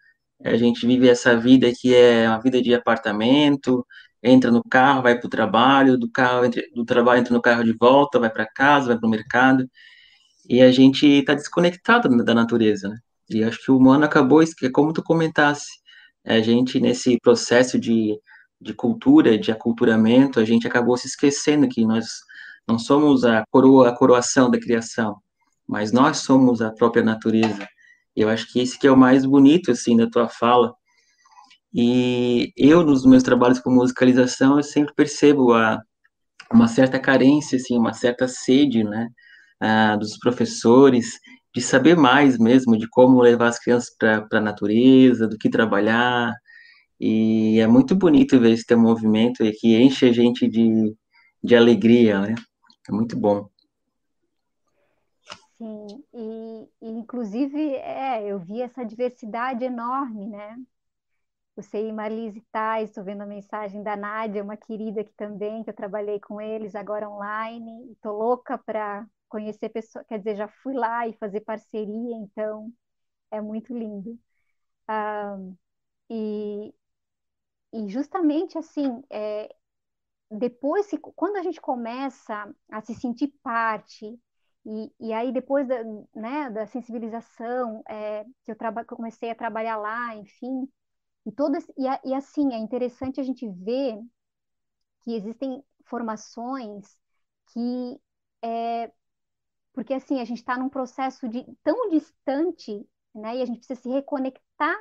[0.43, 3.85] a gente vive essa vida que é uma vida de apartamento,
[4.23, 7.73] entra no carro, vai para o trabalho, do carro do trabalho entra no carro de
[7.73, 9.69] volta, vai para casa, vai para o mercado,
[10.49, 12.97] e a gente está desconectado da natureza, né?
[13.29, 15.69] E acho que o humano acabou, é como tu comentasse,
[16.25, 18.19] a gente nesse processo de
[18.65, 22.07] de cultura, de aculturamento, a gente acabou se esquecendo que nós
[22.67, 25.17] não somos a coroa, a coroação da criação,
[25.67, 27.67] mas nós somos a própria natureza.
[28.15, 30.73] Eu acho que esse que é o mais bonito, assim, da tua fala.
[31.71, 35.79] E eu, nos meus trabalhos com musicalização, eu sempre percebo a,
[36.51, 39.09] uma certa carência, assim, uma certa sede, né,
[39.99, 41.19] dos professores,
[41.53, 46.33] de saber mais mesmo, de como levar as crianças para a natureza, do que trabalhar,
[46.99, 50.95] e é muito bonito ver esse teu movimento e que enche a gente de,
[51.43, 52.35] de alegria, né?
[52.87, 53.49] É muito bom.
[55.57, 60.57] Sim, e, e inclusive é, eu vi essa diversidade enorme, né?
[61.55, 65.69] Eu sei Marlise Tais, estou vendo a mensagem da Nádia, uma querida aqui também, que
[65.69, 70.73] eu trabalhei com eles agora online, estou louca para conhecer pessoas, quer dizer, já fui
[70.73, 72.69] lá e fazer parceria, então
[73.31, 74.19] é muito lindo.
[74.87, 75.37] Ah,
[76.09, 76.73] e,
[77.75, 79.53] e justamente assim, é,
[80.31, 84.19] depois, quando a gente começa a se sentir parte,
[84.65, 85.83] e, e aí depois da,
[86.15, 90.67] né, da sensibilização, é, que eu, traba, que eu comecei a trabalhar lá, enfim,
[91.25, 93.99] e, todas, e, e assim, é interessante a gente ver
[95.01, 96.97] que existem formações
[97.53, 97.99] que
[98.43, 98.91] é,
[99.73, 103.37] porque assim a gente está num processo de tão distante, né?
[103.37, 104.75] E a gente precisa se reconectar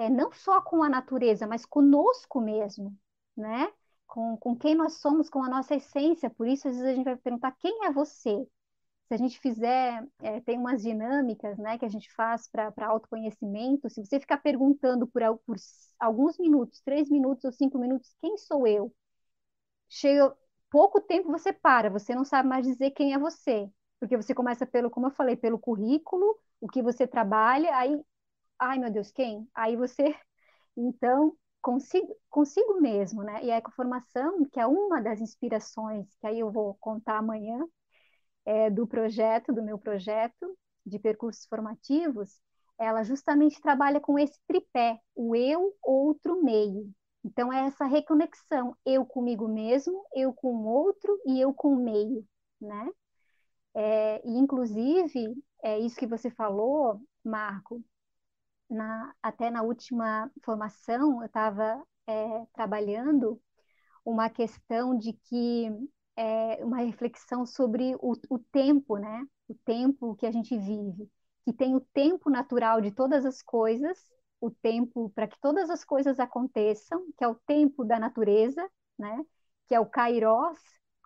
[0.00, 2.96] é, não só com a natureza, mas conosco mesmo,
[3.36, 3.72] né?
[4.06, 6.30] Com, com quem nós somos, com a nossa essência.
[6.30, 8.46] Por isso, às vezes, a gente vai perguntar quem é você?
[9.08, 13.90] se a gente fizer, é, tem umas dinâmicas, né, que a gente faz para autoconhecimento,
[13.90, 15.56] se você ficar perguntando por, por
[15.98, 18.92] alguns minutos, três minutos ou cinco minutos, quem sou eu?
[19.88, 20.34] Chega
[20.70, 24.66] pouco tempo você para, você não sabe mais dizer quem é você, porque você começa
[24.66, 28.00] pelo, como eu falei, pelo currículo, o que você trabalha, aí,
[28.60, 29.48] ai meu Deus, quem?
[29.54, 30.04] Aí você,
[30.76, 33.44] então, consigo, consigo mesmo, né?
[33.44, 37.66] E a ecoformação, que é uma das inspirações, que aí eu vou contar amanhã,
[38.46, 42.40] é, do projeto, do meu projeto de percursos formativos,
[42.78, 46.90] ela justamente trabalha com esse tripé, o eu, outro, meio.
[47.24, 51.76] Então, é essa reconexão, eu comigo mesmo, eu com o outro e eu com o
[51.84, 52.26] meio,
[52.60, 52.90] né?
[53.74, 57.82] É, e, inclusive, é isso que você falou, Marco,
[58.70, 63.40] na, até na última formação, eu estava é, trabalhando
[64.04, 65.70] uma questão de que
[66.16, 69.26] é, uma reflexão sobre o, o tempo, né?
[69.48, 71.10] O tempo que a gente vive,
[71.44, 73.98] que tem o tempo natural de todas as coisas,
[74.40, 79.24] o tempo para que todas as coisas aconteçam, que é o tempo da natureza, né?
[79.66, 80.58] Que é o kairos,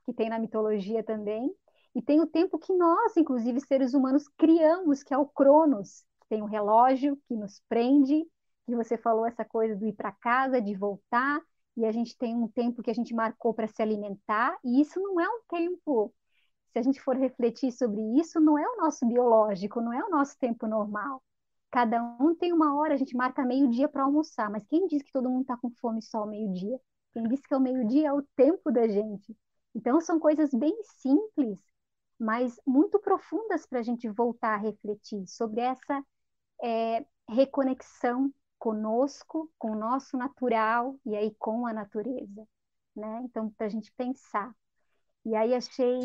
[0.04, 1.54] que tem na mitologia também,
[1.94, 6.42] e tem o tempo que nós, inclusive seres humanos, criamos, que é o cronos, tem
[6.42, 8.24] um relógio que nos prende,
[8.66, 11.40] que você falou essa coisa do ir para casa, de voltar,
[11.76, 15.00] e a gente tem um tempo que a gente marcou para se alimentar, e isso
[15.00, 16.12] não é um tempo,
[16.72, 20.10] se a gente for refletir sobre isso, não é o nosso biológico, não é o
[20.10, 21.22] nosso tempo normal.
[21.70, 25.12] Cada um tem uma hora, a gente marca meio-dia para almoçar, mas quem diz que
[25.12, 26.78] todo mundo está com fome só ao meio-dia?
[27.12, 29.36] Quem diz que é o meio-dia é o tempo da gente.
[29.74, 31.58] Então, são coisas bem simples,
[32.18, 36.04] mas muito profundas para a gente voltar a refletir sobre essa
[36.62, 42.46] é, reconexão conosco, com o nosso natural e aí com a natureza,
[42.96, 43.22] né?
[43.24, 44.54] Então, para a gente pensar.
[45.24, 46.00] E aí achei.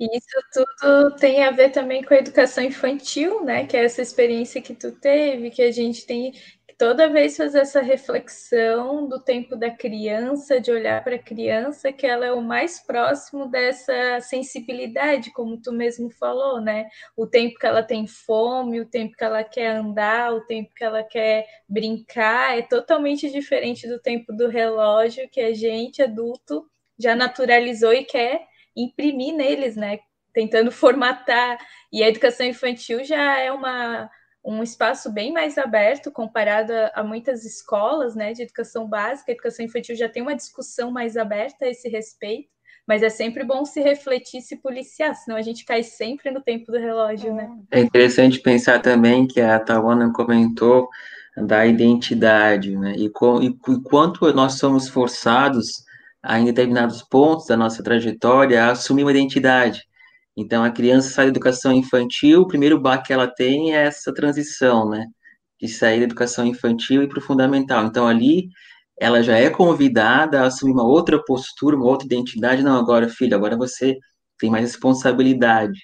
[0.00, 3.66] Isso tudo tem a ver também com a educação infantil, né?
[3.66, 6.32] Que é essa experiência que tu teve, que a gente tem
[6.78, 12.06] toda vez fazer essa reflexão do tempo da criança, de olhar para a criança, que
[12.06, 16.88] ela é o mais próximo dessa sensibilidade, como tu mesmo falou, né?
[17.16, 20.84] O tempo que ela tem fome, o tempo que ela quer andar, o tempo que
[20.84, 27.14] ela quer brincar, é totalmente diferente do tempo do relógio que a gente, adulto, já
[27.14, 29.98] naturalizou e quer imprimir neles, né?
[30.32, 31.58] Tentando formatar.
[31.92, 34.10] E a educação infantil já é uma
[34.44, 39.32] um espaço bem mais aberto comparado a, a, muitas escolas né, de educação básica.
[39.32, 42.50] A educação infantil já tem uma discussão mais aberta a esse respeito,
[42.86, 46.70] mas é sempre bom se refletir, se policiar, senão a gente cai sempre no tempo
[46.70, 47.50] do relógio, né?
[47.70, 50.90] É interessante pensar também que a Tawana comentou
[51.36, 52.94] da identidade, né?
[52.98, 55.82] E, com, e, e quanto nós somos forçados
[56.22, 59.86] a, em determinados pontos da nossa trajetória a assumir uma identidade.
[60.36, 64.12] Então, a criança sai da educação infantil, o primeiro baque que ela tem é essa
[64.12, 65.06] transição, né?
[65.60, 67.84] De sair da educação infantil e para o fundamental.
[67.86, 68.48] Então, ali,
[68.98, 72.62] ela já é convidada a assumir uma outra postura, uma outra identidade.
[72.62, 73.96] Não, agora, filho, agora você
[74.38, 75.78] tem mais responsabilidade.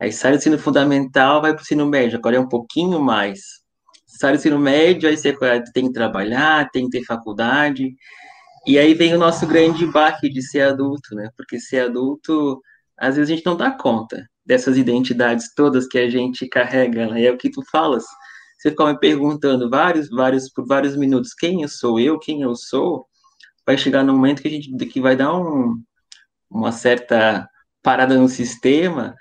[0.00, 3.40] Aí sai do ensino fundamental, vai para o ensino médio, agora é um pouquinho mais.
[4.06, 5.34] Sai do ensino médio, aí você
[5.72, 7.94] tem que trabalhar, tem que ter faculdade.
[8.66, 11.30] E aí vem o nosso grande baque de ser adulto, né?
[11.36, 12.60] Porque ser adulto
[12.98, 17.24] às vezes a gente não dá conta dessas identidades todas que a gente carrega, né?
[17.24, 18.04] é o que tu falas.
[18.58, 22.54] Você fica me perguntando vários, vários, por vários minutos, quem eu sou eu, quem eu
[22.56, 23.06] sou,
[23.64, 25.80] vai chegar no momento que a gente que vai dar um,
[26.50, 27.48] uma certa
[27.82, 29.14] parada no sistema,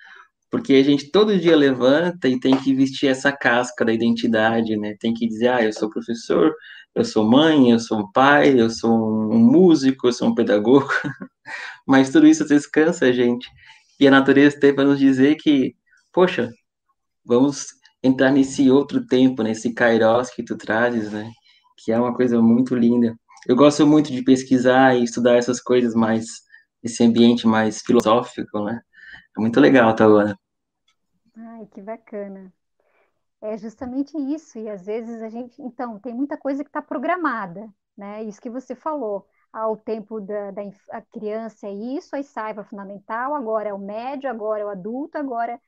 [0.50, 4.96] porque a gente todo dia levanta e tem que vestir essa casca da identidade, né?
[5.00, 6.54] Tem que dizer, ah, eu sou professor,
[6.98, 8.92] eu sou mãe, eu sou pai, eu sou
[9.32, 10.90] um músico, eu sou um pedagogo.
[11.86, 13.48] Mas tudo isso descansa a gente.
[14.00, 15.76] E a natureza tem para nos dizer que,
[16.12, 16.52] poxa,
[17.24, 17.68] vamos
[18.02, 21.32] entrar nesse outro tempo, nesse kairos que tu trazes, né?
[21.78, 23.16] Que é uma coisa muito linda.
[23.48, 26.26] Eu gosto muito de pesquisar e estudar essas coisas mais,
[26.84, 28.82] esse ambiente mais filosófico, né?
[29.38, 30.36] É muito legal, Tawana.
[31.36, 32.52] Ai, que bacana.
[33.42, 34.58] É justamente isso.
[34.60, 35.62] E às vezes a gente.
[35.62, 38.24] Então, tem muita coisa que está programada, né?
[38.24, 42.64] Isso que você falou ao tempo da, da a criança é isso, aí sai para
[42.66, 45.60] fundamental, agora é o médio, agora é o adulto, agora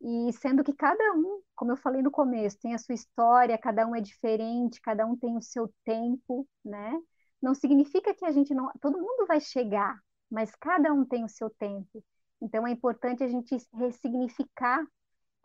[0.00, 3.86] e sendo que cada um, como eu falei no começo, tem a sua história, cada
[3.86, 6.92] um é diferente, cada um tem o seu tempo, né?
[7.42, 9.98] Não significa que a gente não, todo mundo vai chegar,
[10.30, 12.04] mas cada um tem o seu tempo.
[12.42, 14.86] Então é importante a gente ressignificar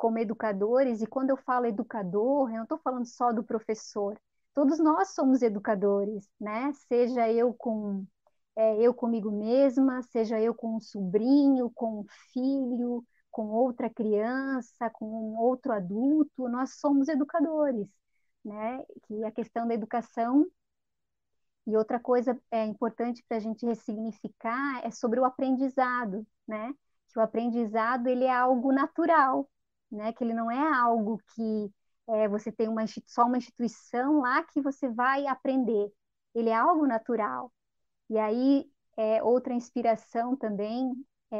[0.01, 4.19] como educadores, e quando eu falo educador, eu não estou falando só do professor,
[4.51, 6.73] todos nós somos educadores, né?
[6.87, 8.03] Seja eu com
[8.55, 14.89] é, eu comigo mesma, seja eu com um sobrinho, com um filho, com outra criança,
[14.89, 17.87] com um outro adulto, nós somos educadores,
[18.43, 18.83] né?
[19.03, 20.47] Que a questão da educação
[21.67, 26.73] e outra coisa é importante para a gente ressignificar é sobre o aprendizado, né?
[27.09, 29.47] Que o aprendizado ele é algo natural,
[29.91, 30.13] né?
[30.13, 31.71] Que ele não é algo que
[32.09, 35.91] é, você tem uma só uma instituição lá que você vai aprender.
[36.35, 37.51] Ele é algo natural.
[38.09, 38.65] E aí
[38.97, 40.93] é, outra inspiração também
[41.31, 41.37] é,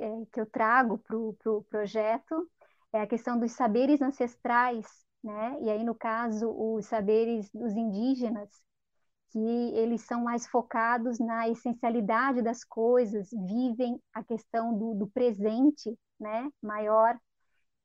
[0.00, 2.48] é, que eu trago para o pro projeto
[2.92, 4.86] é a questão dos saberes ancestrais,
[5.22, 5.58] né?
[5.62, 8.50] E aí no caso os saberes dos indígenas
[9.30, 15.98] que eles são mais focados na essencialidade das coisas, vivem a questão do, do presente,
[16.20, 17.18] né, maior.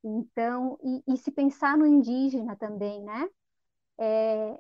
[0.04, 3.30] Então, e, e, se pensar no indígena também, né?
[4.00, 4.60] É,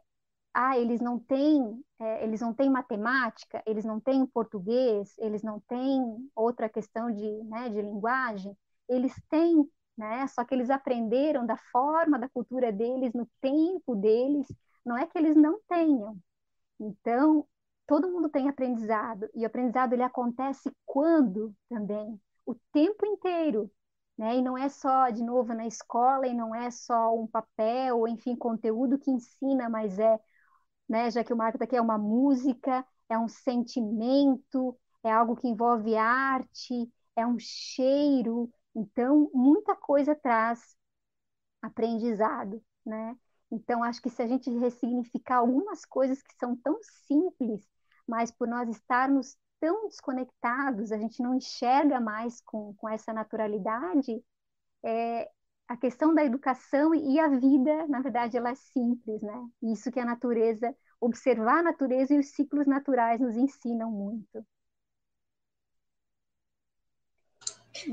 [0.53, 5.59] ah, eles não têm, é, eles não têm matemática, eles não têm português, eles não
[5.61, 8.57] têm outra questão de, né, de linguagem,
[8.89, 10.27] eles têm, né?
[10.27, 14.47] Só que eles aprenderam da forma da cultura deles, no tempo deles.
[14.85, 16.17] Não é que eles não tenham,
[16.79, 17.47] então,
[17.87, 22.19] todo mundo tem aprendizado, e o aprendizado ele acontece quando também?
[22.45, 23.71] O tempo inteiro,
[24.17, 24.37] né?
[24.37, 28.35] E não é só, de novo, na escola, e não é só um papel, enfim,
[28.35, 30.19] conteúdo que ensina, mas é,
[30.89, 35.35] né, já que o Marco está aqui, é uma música, é um sentimento, é algo
[35.35, 40.75] que envolve arte, é um cheiro, então muita coisa traz
[41.61, 43.15] aprendizado, né?
[43.51, 46.77] Então, acho que se a gente ressignificar algumas coisas que são tão
[47.07, 47.67] simples,
[48.07, 54.23] mas por nós estarmos tão desconectados, a gente não enxerga mais com, com essa naturalidade,
[54.83, 55.29] é,
[55.67, 59.47] a questão da educação e a vida, na verdade, ela é simples, né?
[59.63, 64.45] Isso que a natureza, observar a natureza e os ciclos naturais nos ensinam muito.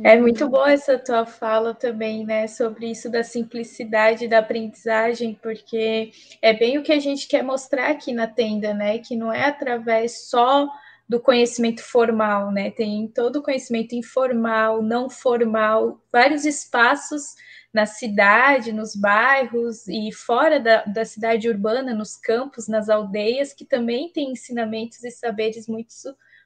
[0.03, 6.11] É muito boa essa tua fala também, né, sobre isso da simplicidade da aprendizagem, porque
[6.41, 9.45] é bem o que a gente quer mostrar aqui na tenda, né, que não é
[9.45, 10.69] através só
[11.09, 17.35] do conhecimento formal, né, tem todo o conhecimento informal, não formal, vários espaços
[17.73, 23.65] na cidade, nos bairros e fora da, da cidade urbana, nos campos, nas aldeias, que
[23.65, 25.93] também tem ensinamentos e saberes muito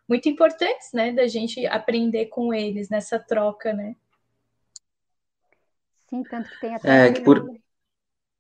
[0.09, 3.95] muito importantes, né, da gente aprender com eles nessa troca, né?
[6.09, 7.47] Sim, tanto que tem até, é, que por...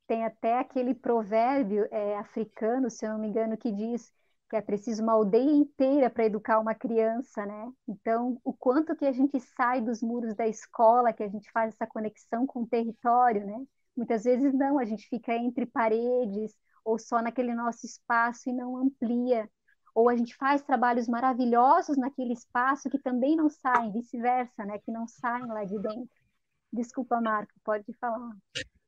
[0.06, 4.10] tem até aquele provérbio é, africano, se eu não me engano, que diz
[4.48, 7.72] que é preciso uma aldeia inteira para educar uma criança, né?
[7.86, 11.74] Então, o quanto que a gente sai dos muros da escola, que a gente faz
[11.74, 13.64] essa conexão com o território, né?
[13.96, 18.76] Muitas vezes não, a gente fica entre paredes ou só naquele nosso espaço e não
[18.76, 19.48] amplia
[19.98, 24.78] ou a gente faz trabalhos maravilhosos naquele espaço que também não saem, vice-versa, né?
[24.78, 26.08] Que não saem lá de dentro.
[26.72, 28.30] Desculpa, Marco, pode falar.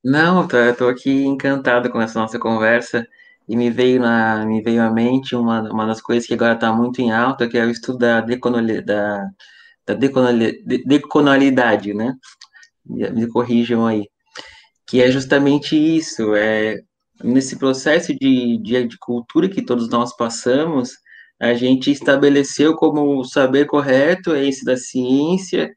[0.04, 3.08] Não, estou aqui encantado com essa nossa conversa
[3.50, 6.72] e me veio na me veio à mente uma, uma das coisas que agora está
[6.72, 9.26] muito em alta, que é o estudo da, deconali, da,
[9.86, 12.14] da deconali, deconalidade, né?
[12.86, 14.08] Me, me corrijam aí.
[14.86, 16.76] Que é justamente isso, é
[17.24, 20.92] nesse processo de, de, de, cultura que todos nós passamos,
[21.40, 25.70] a gente estabeleceu como o saber correto é esse da ciência,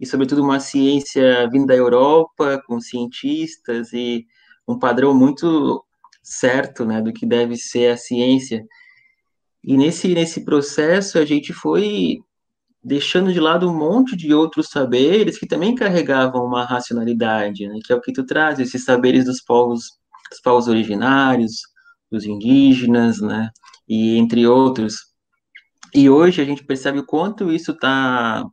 [0.00, 4.26] e sobretudo uma ciência vinda da Europa, com cientistas, e
[4.68, 5.85] um padrão muito
[6.26, 8.66] certo né, do que deve ser a ciência.
[9.62, 12.18] E nesse, nesse processo a gente foi
[12.82, 17.92] deixando de lado um monte de outros saberes que também carregavam uma racionalidade, né, que
[17.92, 19.84] é o que tu traz, esses saberes dos povos
[20.28, 21.60] dos povos originários,
[22.10, 23.50] dos indígenas, né,
[23.88, 24.96] e entre outros.
[25.94, 28.44] E hoje a gente percebe o quanto isso está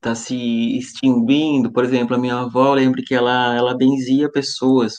[0.00, 1.72] tá se extinguindo.
[1.72, 4.94] Por exemplo, a minha avó, lembro que ela, ela benzia pessoas,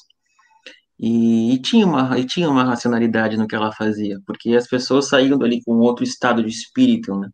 [1.00, 5.08] e, e, tinha uma, e tinha uma racionalidade no que ela fazia, porque as pessoas
[5.08, 7.30] saíam dali com outro estado de espírito, né?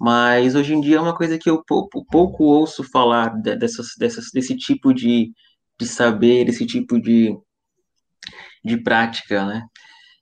[0.00, 4.26] Mas hoje em dia é uma coisa que eu pouco, pouco ouço falar dessas, dessas,
[4.32, 5.32] desse tipo de,
[5.78, 7.36] de saber, esse tipo de,
[8.64, 9.62] de prática, né?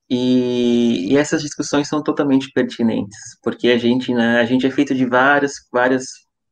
[0.09, 4.95] E, e, essas discussões são totalmente pertinentes, porque a gente, né, a gente é feito
[4.95, 6.05] de várias, várias,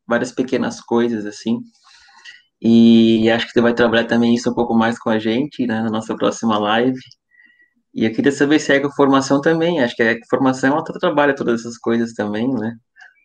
[0.07, 1.59] várias pequenas coisas, assim,
[2.61, 5.81] e acho que você vai trabalhar também isso um pouco mais com a gente, né,
[5.81, 6.99] na nossa próxima live.
[7.93, 11.35] E eu queria saber se é a formação também, acho que a formação ela trabalha
[11.35, 12.75] todas essas coisas também, né?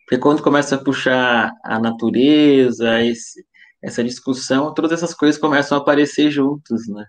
[0.05, 3.45] Porque quando começa a puxar a natureza, esse,
[3.81, 7.05] essa discussão, todas essas coisas começam a aparecer juntos, né?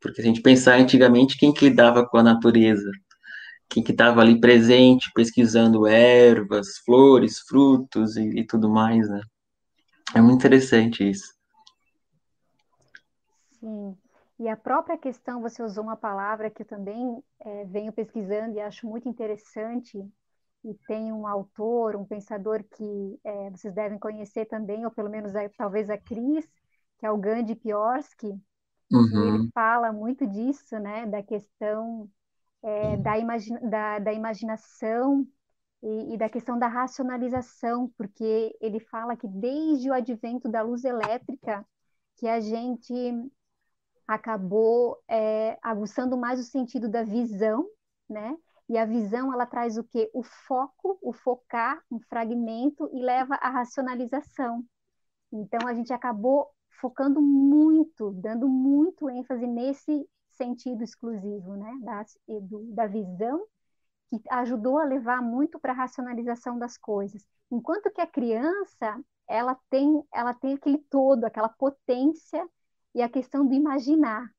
[0.00, 2.90] Porque a gente pensar antigamente, quem que lidava com a natureza?
[3.68, 9.20] Quem que estava ali presente, pesquisando ervas, flores, frutos e, e, tudo mais, né?
[10.14, 11.33] É muito interessante isso.
[13.64, 13.96] Sim.
[14.38, 18.60] E a própria questão, você usou uma palavra que eu também é, venho pesquisando e
[18.60, 19.98] acho muito interessante,
[20.64, 25.34] e tem um autor, um pensador que é, vocês devem conhecer também, ou pelo menos
[25.34, 26.46] a, talvez a Cris,
[26.98, 28.38] que é o Gandhi Piorsky,
[28.92, 29.34] uhum.
[29.36, 32.10] ele fala muito disso, né, da questão
[32.62, 33.12] é, da,
[33.62, 35.26] da, da, imaginação
[35.82, 40.82] e, e da questão da racionalização, porque ele fala que desde o advento da luz
[40.84, 41.64] elétrica,
[42.16, 42.94] que a gente
[44.06, 47.66] acabou é, aguçando mais o sentido da visão,
[48.08, 48.36] né?
[48.68, 50.10] E a visão ela traz o que?
[50.14, 54.64] O foco, o focar, um fragmento e leva à racionalização.
[55.32, 56.50] Então a gente acabou
[56.80, 61.78] focando muito, dando muito ênfase nesse sentido exclusivo, né?
[61.82, 62.04] Da,
[62.40, 63.44] do, da visão
[64.08, 67.24] que ajudou a levar muito para a racionalização das coisas.
[67.50, 72.46] Enquanto que a criança ela tem ela tem aquele todo, aquela potência
[72.94, 74.30] e a questão do imaginar.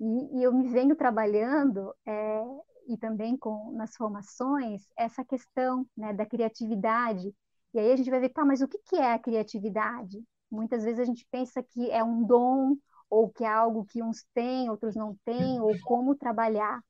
[0.00, 2.44] E, e eu me venho trabalhando, é,
[2.88, 7.34] e também com nas formações, essa questão né, da criatividade.
[7.74, 10.22] E aí a gente vai ver, tá, mas o que, que é a criatividade?
[10.50, 12.76] Muitas vezes a gente pensa que é um dom,
[13.10, 16.82] ou que é algo que uns têm, outros não têm, ou como trabalhar.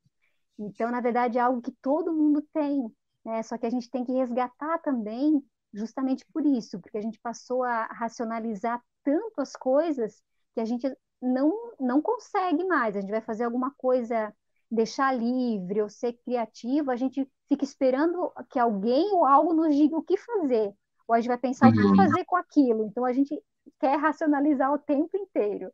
[0.59, 2.93] Então, na verdade, é algo que todo mundo tem,
[3.25, 3.43] né?
[3.43, 5.43] Só que a gente tem que resgatar também,
[5.73, 10.23] justamente por isso, porque a gente passou a racionalizar tanto as coisas
[10.59, 10.93] que a gente
[11.23, 12.97] não, não consegue mais.
[12.97, 14.35] A gente vai fazer alguma coisa,
[14.69, 19.97] deixar livre ou ser criativo, a gente fica esperando que alguém ou algo nos diga
[19.97, 20.75] o que fazer.
[21.07, 21.73] Ou a gente vai pensar uhum.
[21.73, 21.97] o que uhum.
[21.97, 22.85] fazer com aquilo.
[22.85, 23.41] Então a gente
[23.79, 25.71] quer racionalizar o tempo inteiro.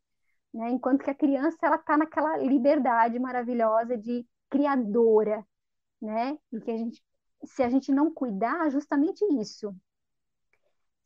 [0.52, 0.70] Né?
[0.70, 5.44] Enquanto que a criança ela está naquela liberdade maravilhosa de criadora,
[6.00, 6.38] né?
[6.52, 7.02] E que a gente,
[7.42, 9.74] se a gente não cuidar, justamente isso.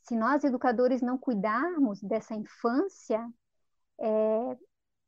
[0.03, 3.25] Se nós educadores não cuidarmos dessa infância,
[4.01, 4.57] é,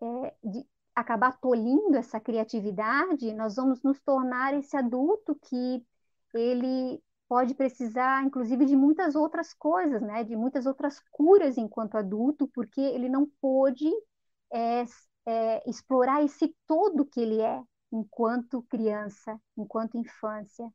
[0.03, 5.84] é, de acabar tolhindo essa criatividade, nós vamos nos tornar esse adulto que
[6.34, 10.24] ele pode precisar, inclusive, de muitas outras coisas, né?
[10.24, 13.88] De muitas outras curas enquanto adulto, porque ele não pôde
[14.53, 14.84] é,
[15.26, 17.62] é, explorar esse todo que ele é
[17.93, 20.68] enquanto criança, enquanto infância.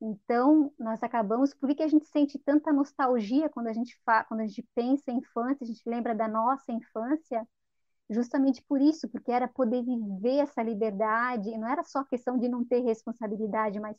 [0.00, 4.40] Então, nós acabamos, por que a gente sente tanta nostalgia quando a gente fa, quando
[4.40, 7.46] a gente pensa em infância, a gente lembra da nossa infância?
[8.10, 12.64] Justamente por isso, porque era poder viver essa liberdade, não era só questão de não
[12.64, 13.96] ter responsabilidade, mas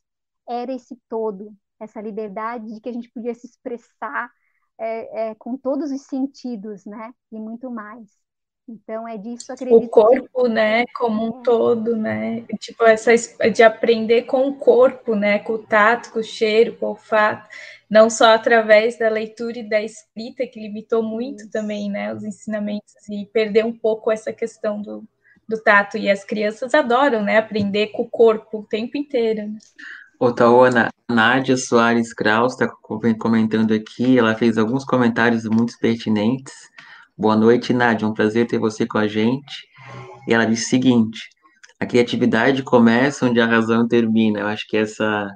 [0.47, 4.31] era esse todo, essa liberdade de que a gente podia se expressar
[4.77, 7.13] é, é, com todos os sentidos, né?
[7.31, 8.24] E muito mais.
[8.67, 9.77] Então é disso acredito.
[9.77, 10.49] O corpo, que...
[10.49, 11.43] né, como um é.
[11.43, 12.43] todo, né?
[12.59, 13.11] Tipo essa
[13.51, 17.47] de aprender com o corpo, né, com o tato, com o cheiro, com o olfato,
[17.89, 21.51] não só através da leitura e da escrita que limitou muito Isso.
[21.51, 25.03] também, né, os ensinamentos e perder um pouco essa questão do,
[25.47, 29.47] do tato e as crianças adoram, né, aprender com o corpo o tempo inteiro.
[29.47, 29.59] Né?
[30.35, 32.67] Taona, Nádia Soares Kraus está
[33.19, 36.53] comentando aqui, ela fez alguns comentários muito pertinentes.
[37.17, 38.05] Boa noite, Nádia.
[38.05, 39.65] Um prazer ter você com a gente.
[40.27, 41.19] E ela disse o seguinte:
[41.79, 44.41] a criatividade começa onde a razão termina.
[44.41, 45.33] Eu acho que essa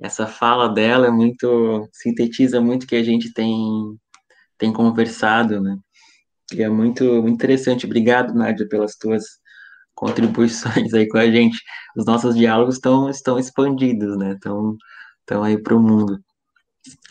[0.00, 3.52] essa fala dela é muito sintetiza muito o que a gente tem
[4.58, 5.76] tem conversado, né?
[6.54, 7.86] E é muito, muito interessante.
[7.86, 9.24] Obrigado, Nádia, pelas tuas
[9.94, 11.58] contribuições aí com a gente.
[11.96, 14.32] Os nossos diálogos estão estão expandidos, né?
[14.34, 14.76] Estão
[15.20, 16.18] estão aí para o mundo.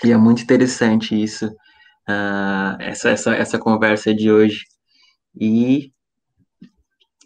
[0.03, 1.49] E é muito interessante isso
[2.11, 4.65] uh, essa, essa, essa conversa de hoje.
[5.39, 5.91] E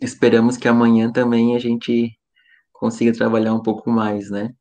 [0.02, 2.18] esperamos que amanhã também a gente
[2.72, 4.54] consiga trabalhar um pouco mais, né?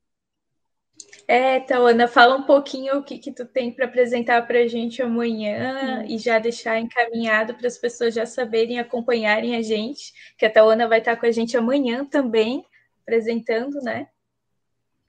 [1.26, 4.66] É, então, Ana, fala um pouquinho o que, que tu tem para apresentar para a
[4.66, 6.06] gente amanhã hum.
[6.06, 10.86] e já deixar encaminhado para as pessoas já saberem, acompanharem a gente, que a Tawana
[10.86, 12.64] vai estar com a gente amanhã também,
[13.02, 14.08] apresentando, né?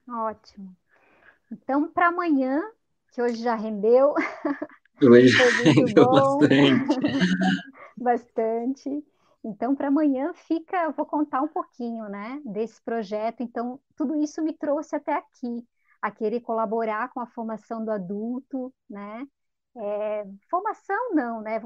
[0.08, 0.76] Ótimo.
[1.52, 2.62] Então, para amanhã,
[3.12, 4.14] que hoje já rendeu,
[5.02, 7.00] Hoje rendeu bastante.
[7.98, 9.04] bastante.
[9.44, 13.44] Então, para amanhã fica, eu vou contar um pouquinho, né, desse projeto.
[13.44, 15.64] Então, tudo isso me trouxe até aqui,
[16.02, 19.28] a querer colaborar com a formação do adulto, né?
[19.78, 21.62] É, formação não, né?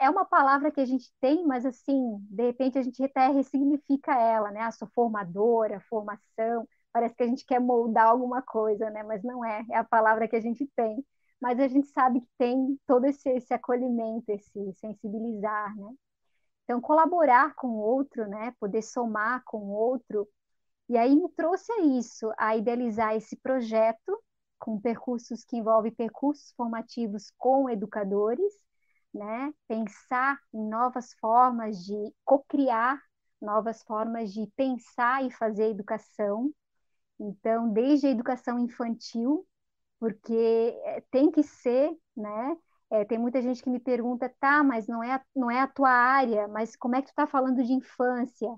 [0.00, 4.14] É uma palavra que a gente tem, mas assim, de repente a gente até ressignifica
[4.14, 4.60] ela, né?
[4.60, 9.02] A ah, sua formadora, formação, parece que a gente quer moldar alguma coisa, né?
[9.02, 11.04] Mas não é, é a palavra que a gente tem
[11.42, 15.92] mas a gente sabe que tem todo esse, esse acolhimento, esse sensibilizar, né?
[16.62, 18.54] Então, colaborar com o outro, né?
[18.60, 20.28] Poder somar com o outro.
[20.88, 24.22] E aí me trouxe a isso, a idealizar esse projeto
[24.56, 28.52] com percursos que envolvem percursos formativos com educadores,
[29.12, 29.52] né?
[29.66, 33.02] Pensar em novas formas de co-criar,
[33.40, 36.52] novas formas de pensar e fazer educação.
[37.18, 39.44] Então, desde a educação infantil,
[40.02, 42.56] porque eh, tem que ser, né?
[42.90, 45.90] É, tem muita gente que me pergunta, tá, mas não é, não é a tua
[45.90, 48.48] área, mas como é que tu está falando de infância?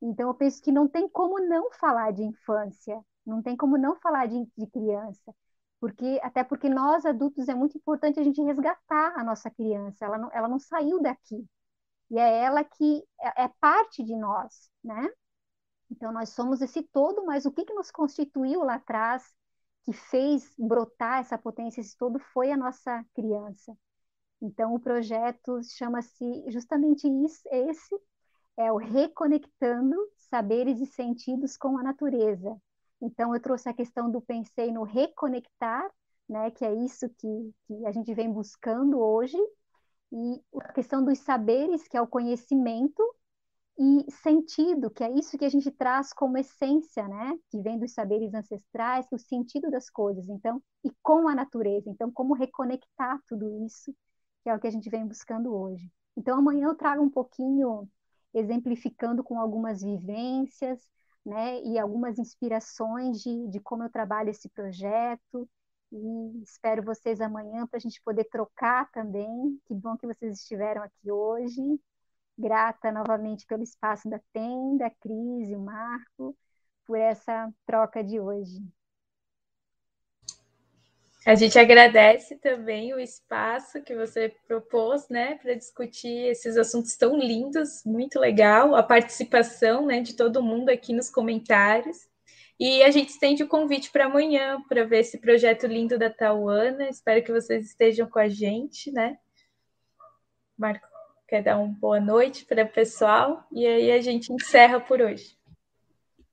[0.00, 3.96] Então, eu penso que não tem como não falar de infância, não tem como não
[3.96, 5.34] falar de, de criança,
[5.80, 10.18] porque até porque nós adultos é muito importante a gente resgatar a nossa criança, ela
[10.18, 11.44] não, ela não saiu daqui,
[12.10, 15.08] e é ela que é, é parte de nós, né?
[15.90, 19.24] Então, nós somos esse todo, mas o que, que nos constituiu lá atrás,
[19.84, 23.76] que fez brotar essa potência, esse todo, foi a nossa criança.
[24.40, 27.96] Então, o projeto chama-se justamente isso, esse,
[28.56, 32.56] é o Reconectando Saberes e Sentidos com a Natureza.
[33.00, 35.88] Então, eu trouxe a questão do pensei no reconectar,
[36.28, 39.36] né, que é isso que, que a gente vem buscando hoje,
[40.12, 43.02] e a questão dos saberes, que é o conhecimento,
[43.82, 47.36] e sentido, que é isso que a gente traz como essência, né?
[47.50, 51.90] Que vem dos saberes ancestrais, o sentido das coisas, então, e com a natureza.
[51.90, 53.92] Então, como reconectar tudo isso,
[54.44, 55.90] que é o que a gente vem buscando hoje.
[56.16, 57.88] Então, amanhã eu trago um pouquinho,
[58.32, 60.80] exemplificando com algumas vivências,
[61.26, 61.60] né?
[61.62, 65.48] E algumas inspirações de, de como eu trabalho esse projeto.
[65.90, 69.60] E espero vocês amanhã para a gente poder trocar também.
[69.66, 71.80] Que bom que vocês estiveram aqui hoje.
[72.38, 76.36] Grata novamente pelo espaço da Tenda, a Cris o Marco,
[76.86, 78.60] por essa troca de hoje.
[81.24, 87.16] A gente agradece também o espaço que você propôs, né, para discutir esses assuntos tão
[87.16, 92.08] lindos, muito legal, a participação, né, de todo mundo aqui nos comentários.
[92.58, 96.88] E a gente estende o convite para amanhã, para ver esse projeto lindo da Tauana.
[96.88, 99.16] Espero que vocês estejam com a gente, né?
[100.58, 100.91] Marco
[101.32, 105.34] quer dar uma boa noite para o pessoal e aí a gente encerra por hoje.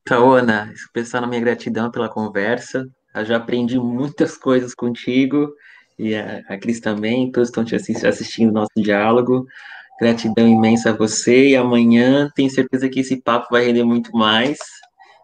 [0.04, 2.86] Taona, expressar a minha gratidão pela conversa.
[3.16, 5.54] Eu já aprendi muitas coisas contigo
[5.98, 9.48] e a, a Cris também, todos estão te assistindo nosso diálogo.
[10.02, 14.58] Gratidão imensa a você e amanhã tenho certeza que esse papo vai render muito mais.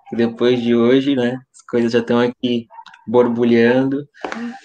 [0.10, 2.66] E depois de hoje, né, as coisas já estão aqui
[3.06, 4.08] borbulhando.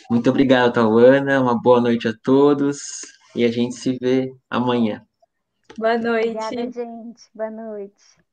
[0.08, 1.40] Muito obrigado, Tauana.
[1.40, 2.78] Uma boa noite a todos
[3.34, 5.06] e a gente se vê amanhã.
[5.76, 6.28] Boa noite.
[6.28, 7.30] Obrigada, gente.
[7.34, 8.29] Boa noite.